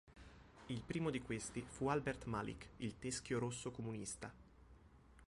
Il 0.65 0.81
primo 0.81 1.11
di 1.11 1.21
questi 1.21 1.61
fu 1.61 1.87
Albert 1.89 2.25
Malik, 2.25 2.69
il 2.77 2.97
Teschio 2.97 3.37
Rosso 3.37 3.69
comunista. 3.69 4.33